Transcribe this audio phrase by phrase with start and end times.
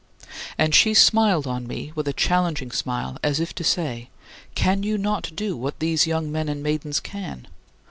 [0.57, 4.09] And she smiled on me with a challenging smile as if to say:
[4.55, 7.47] "Can you not do what these young men and maidens can?